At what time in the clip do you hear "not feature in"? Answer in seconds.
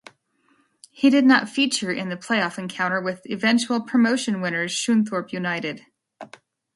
1.25-2.09